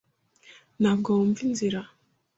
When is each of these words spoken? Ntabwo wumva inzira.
Ntabwo 0.81 1.07
wumva 1.15 1.39
inzira. 1.47 1.79